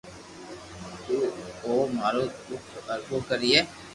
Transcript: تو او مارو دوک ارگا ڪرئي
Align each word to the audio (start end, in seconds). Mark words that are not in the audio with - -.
تو 1.05 1.15
او 1.65 1.73
مارو 1.97 2.23
دوک 2.45 2.65
ارگا 2.93 3.17
ڪرئي 3.27 3.59